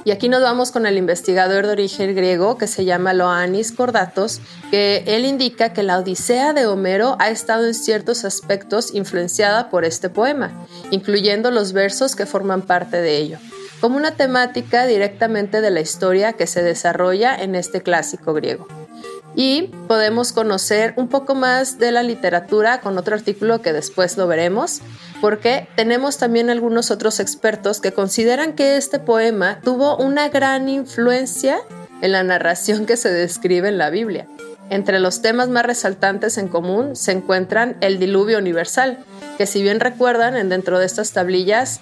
[0.04, 4.40] Y aquí nos vamos con el investigador de origen griego que se llama Loanis Cordatos,
[4.70, 9.86] que él indica que la Odisea de Homero ha estado en ciertos aspectos influenciada por
[9.86, 10.52] este poema,
[10.90, 13.38] incluyendo los versos que forman parte de ello
[13.82, 18.68] como una temática directamente de la historia que se desarrolla en este clásico griego.
[19.34, 24.28] Y podemos conocer un poco más de la literatura con otro artículo que después lo
[24.28, 24.82] veremos,
[25.20, 31.58] porque tenemos también algunos otros expertos que consideran que este poema tuvo una gran influencia
[32.02, 34.28] en la narración que se describe en la Biblia.
[34.70, 39.04] Entre los temas más resaltantes en común se encuentran el diluvio universal,
[39.38, 41.80] que si bien recuerdan, en dentro de estas tablillas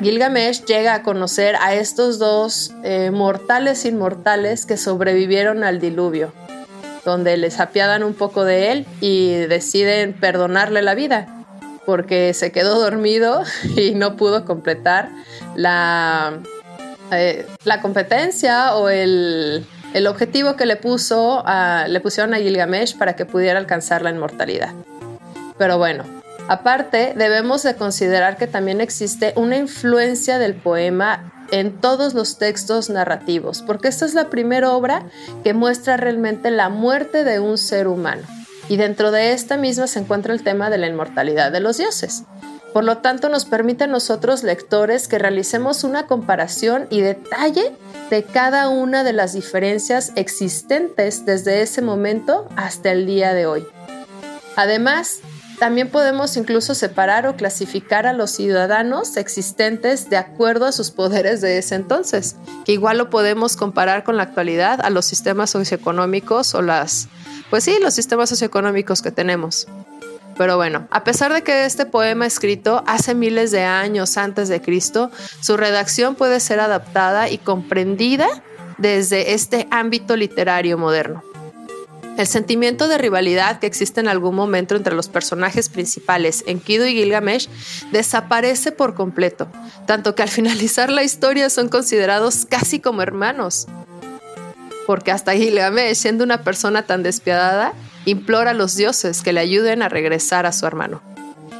[0.00, 6.32] Gilgamesh llega a conocer a estos dos eh, mortales inmortales que sobrevivieron al diluvio,
[7.04, 11.44] donde les apiadan un poco de él y deciden perdonarle la vida,
[11.86, 13.42] porque se quedó dormido
[13.76, 15.10] y no pudo completar
[15.54, 16.38] la,
[17.12, 19.64] eh, la competencia o el,
[19.94, 21.44] el, objetivo que le, puso
[21.86, 24.70] le pusieron a Gilgamesh para que pudiera alcanzar la inmortalidad.
[25.58, 32.14] Pero bueno, Aparte, debemos de considerar que también existe una influencia del poema en todos
[32.14, 35.06] los textos narrativos, porque esta es la primera obra
[35.44, 38.22] que muestra realmente la muerte de un ser humano.
[38.68, 42.24] Y dentro de esta misma se encuentra el tema de la inmortalidad de los dioses.
[42.72, 47.72] Por lo tanto, nos permite a nosotros, lectores, que realicemos una comparación y detalle
[48.08, 53.66] de cada una de las diferencias existentes desde ese momento hasta el día de hoy.
[54.56, 55.20] Además,
[55.62, 61.40] también podemos incluso separar o clasificar a los ciudadanos existentes de acuerdo a sus poderes
[61.40, 62.34] de ese entonces,
[62.64, 67.06] que igual lo podemos comparar con la actualidad a los sistemas socioeconómicos o las,
[67.48, 69.68] pues sí, los sistemas socioeconómicos que tenemos.
[70.36, 74.60] Pero bueno, a pesar de que este poema escrito hace miles de años antes de
[74.60, 78.26] Cristo, su redacción puede ser adaptada y comprendida
[78.78, 81.22] desde este ámbito literario moderno.
[82.18, 86.92] El sentimiento de rivalidad que existe en algún momento entre los personajes principales, Enkidu y
[86.92, 87.48] Gilgamesh,
[87.90, 89.48] desaparece por completo,
[89.86, 93.66] tanto que al finalizar la historia son considerados casi como hermanos.
[94.86, 97.72] Porque hasta Gilgamesh, siendo una persona tan despiadada,
[98.04, 101.11] implora a los dioses que le ayuden a regresar a su hermano.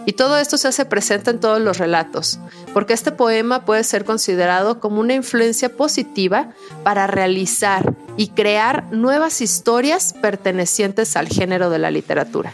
[0.05, 2.41] Y todo esto se hace presente en todos los relatos,
[2.75, 6.51] porque este poema puede ser considerado como una influencia positiva
[6.83, 12.53] para realizar y crear nuevas historias pertenecientes al género de la literatura.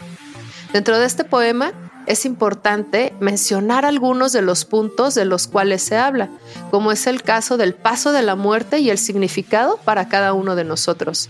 [0.73, 1.73] Dentro de este poema
[2.05, 6.29] es importante mencionar algunos de los puntos de los cuales se habla,
[6.69, 10.55] como es el caso del paso de la muerte y el significado para cada uno
[10.55, 11.29] de nosotros.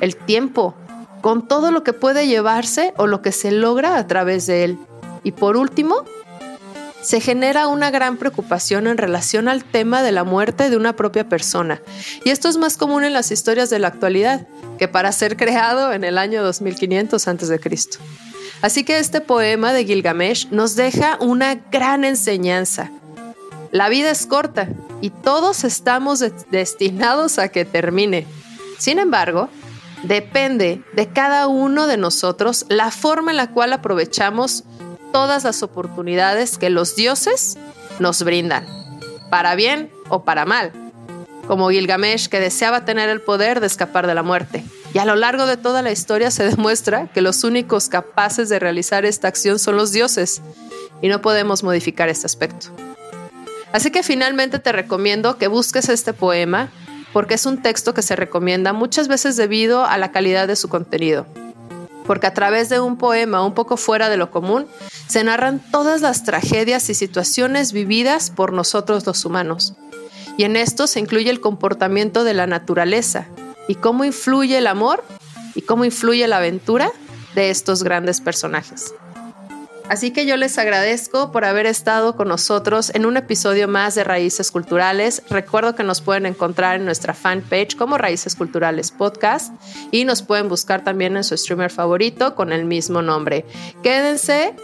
[0.00, 0.74] El tiempo,
[1.22, 4.78] con todo lo que puede llevarse o lo que se logra a través de él
[5.26, 6.04] y por último,
[7.02, 11.28] se genera una gran preocupación en relación al tema de la muerte de una propia
[11.28, 11.82] persona.
[12.24, 14.46] Y esto es más común en las historias de la actualidad
[14.78, 17.60] que para ser creado en el año 2500 a.C.
[18.62, 22.92] Así que este poema de Gilgamesh nos deja una gran enseñanza.
[23.72, 24.68] La vida es corta
[25.00, 26.22] y todos estamos
[26.52, 28.28] destinados a que termine.
[28.78, 29.48] Sin embargo,
[30.04, 34.62] depende de cada uno de nosotros la forma en la cual aprovechamos
[35.16, 37.56] todas las oportunidades que los dioses
[37.98, 38.66] nos brindan,
[39.30, 40.72] para bien o para mal,
[41.46, 44.62] como Gilgamesh que deseaba tener el poder de escapar de la muerte.
[44.92, 48.58] Y a lo largo de toda la historia se demuestra que los únicos capaces de
[48.58, 50.42] realizar esta acción son los dioses,
[51.00, 52.66] y no podemos modificar este aspecto.
[53.72, 56.68] Así que finalmente te recomiendo que busques este poema
[57.14, 60.68] porque es un texto que se recomienda muchas veces debido a la calidad de su
[60.68, 61.26] contenido.
[62.06, 64.66] Porque a través de un poema un poco fuera de lo común,
[65.06, 69.74] se narran todas las tragedias y situaciones vividas por nosotros los humanos.
[70.36, 73.26] Y en esto se incluye el comportamiento de la naturaleza
[73.68, 75.02] y cómo influye el amor
[75.54, 76.90] y cómo influye la aventura
[77.34, 78.94] de estos grandes personajes.
[79.88, 84.02] Así que yo les agradezco por haber estado con nosotros en un episodio más de
[84.02, 85.22] Raíces Culturales.
[85.30, 89.54] Recuerdo que nos pueden encontrar en nuestra fanpage como Raíces Culturales Podcast
[89.92, 93.44] y nos pueden buscar también en su streamer favorito con el mismo nombre.
[93.84, 94.56] Quédense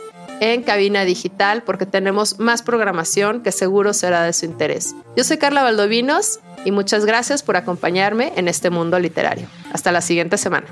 [0.43, 4.97] en cabina digital porque tenemos más programación que seguro será de su interés.
[5.16, 9.47] Yo soy Carla Valdovinos y muchas gracias por acompañarme en este mundo literario.
[9.72, 10.66] Hasta la siguiente semana.